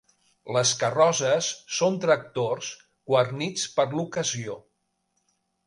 [0.55, 1.49] Les carrosses
[1.81, 2.71] són tractors
[3.13, 4.59] guarnits per l'ocasió.